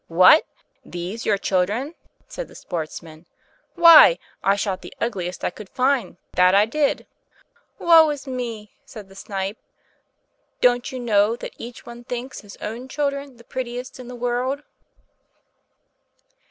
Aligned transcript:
"What! 0.07 0.45
these 0.83 1.27
your 1.27 1.37
children!" 1.37 1.93
said 2.27 2.47
the 2.47 2.55
Sportsman; 2.55 3.27
"why, 3.75 4.17
I 4.43 4.55
shot 4.55 4.81
the 4.81 4.95
ugliest 4.99 5.43
I 5.43 5.51
could 5.51 5.69
find, 5.69 6.17
that 6.33 6.55
I 6.55 6.65
did!" 6.65 7.05
"Woe 7.77 8.09
is 8.09 8.25
me!" 8.25 8.71
said 8.83 9.09
the 9.09 9.15
Snipe; 9.15 9.57
"don't 10.59 10.91
you 10.91 10.99
know 10.99 11.35
that 11.35 11.53
each 11.59 11.85
one 11.85 12.03
thinks 12.03 12.41
his 12.41 12.57
own 12.61 12.87
children 12.87 13.37
the 13.37 13.43
prettiest 13.43 13.99
in 13.99 14.07
the 14.07 14.15
world?" 14.15 14.63